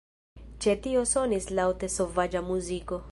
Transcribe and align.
Ĉe 0.65 0.73
tio 0.85 1.03
sonis 1.11 1.49
laŭte 1.59 1.93
sovaĝa 1.99 2.43
muziko. 2.51 3.03